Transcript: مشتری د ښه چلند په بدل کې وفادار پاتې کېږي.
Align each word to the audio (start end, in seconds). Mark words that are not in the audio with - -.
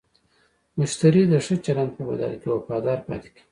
مشتری 0.77 1.23
د 1.31 1.33
ښه 1.45 1.55
چلند 1.65 1.91
په 1.97 2.03
بدل 2.09 2.31
کې 2.41 2.47
وفادار 2.49 2.99
پاتې 3.07 3.29
کېږي. 3.33 3.47